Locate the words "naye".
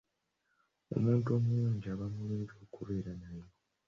3.21-3.45